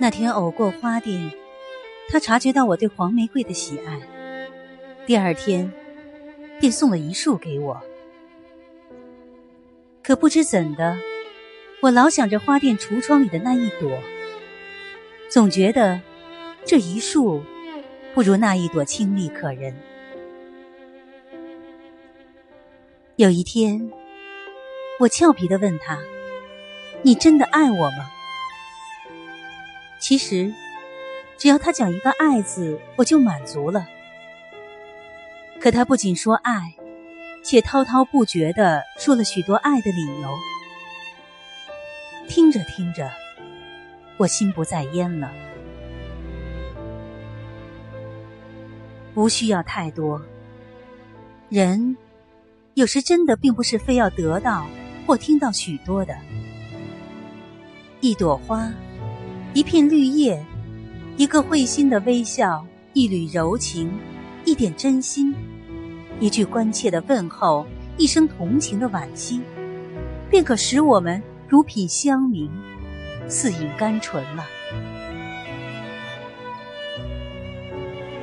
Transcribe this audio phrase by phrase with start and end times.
[0.00, 1.32] 那天偶过花店，
[2.08, 4.00] 他察觉到我对黄玫瑰的喜爱，
[5.06, 5.72] 第二天
[6.60, 7.82] 便送了一束给我。
[10.02, 10.96] 可不知怎的，
[11.82, 13.98] 我老想着花店橱窗里的那一朵，
[15.28, 16.00] 总觉得
[16.64, 17.42] 这一束
[18.14, 19.74] 不如那一朵清丽可人。
[23.16, 23.90] 有一天，
[25.00, 25.98] 我俏皮的问他
[27.02, 28.10] ：“你真的爱我吗？”
[29.98, 30.52] 其实，
[31.36, 33.86] 只要他讲一个“爱”字，我就满足了。
[35.60, 36.74] 可他不仅说爱，
[37.42, 40.28] 且滔滔不绝的说了许多爱的理由。
[42.28, 43.10] 听着听着，
[44.18, 45.32] 我心不在焉了。
[49.14, 50.22] 不需要太多，
[51.48, 51.96] 人
[52.74, 54.64] 有时真的并不是非要得到
[55.06, 56.16] 或听到许多的，
[58.00, 58.72] 一朵花。
[59.54, 60.44] 一片绿叶，
[61.16, 63.90] 一个会心的微笑，一缕柔情，
[64.44, 65.34] 一点真心，
[66.20, 69.40] 一句关切的问候，一声同情的惋惜，
[70.30, 72.50] 便可使我们如品香茗，
[73.26, 74.44] 似饮甘醇了。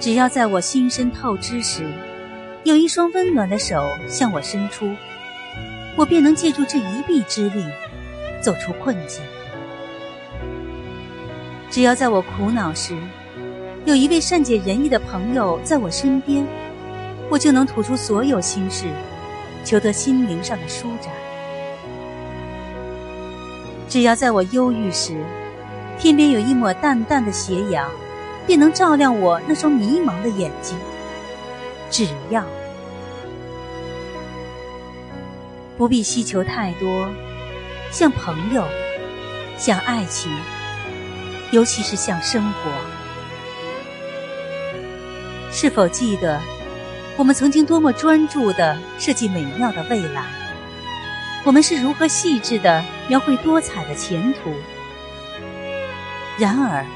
[0.00, 1.84] 只要在我心深透支时，
[2.64, 4.90] 有一双温暖的手向我伸出，
[5.96, 7.62] 我便能借助这一臂之力，
[8.40, 9.22] 走出困境。
[11.70, 12.96] 只要在我苦恼时，
[13.84, 16.44] 有一位善解人意的朋友在我身边，
[17.30, 18.86] 我就能吐出所有心事，
[19.64, 21.12] 求得心灵上的舒展。
[23.88, 25.14] 只要在我忧郁时，
[25.96, 27.88] 天边有一抹淡淡的斜阳，
[28.48, 30.76] 便能照亮我那双迷茫的眼睛。
[31.88, 32.44] 只要
[35.78, 37.08] 不必希求太多，
[37.92, 38.64] 像朋友，
[39.56, 40.32] 像爱情。
[41.52, 42.70] 尤其是像生活，
[45.50, 46.40] 是否记得
[47.16, 50.24] 我们曾经多么专注的设计美妙的未来？
[51.44, 54.50] 我们是如何细致的描绘多彩的前途？
[56.38, 56.86] 然而，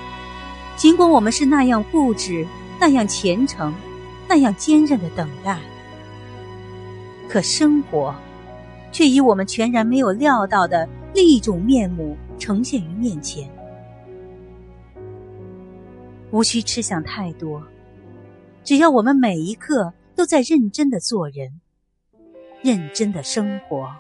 [0.77, 2.47] 尽管我们是那样固执、
[2.79, 3.75] 那样虔诚、
[4.29, 5.59] 那样坚韧的等待，
[7.29, 8.15] 可生活
[8.93, 13.51] 却以我们全然没有料到的另一种面目呈现于面前。
[16.35, 17.63] 无需吃想太多，
[18.65, 21.61] 只要我们每一刻都在认真的做人，
[22.61, 23.95] 认真的生活。